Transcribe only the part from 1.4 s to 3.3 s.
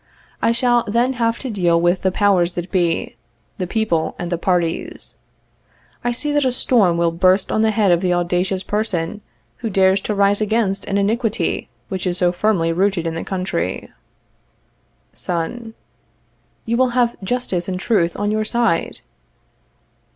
deal with the powers that be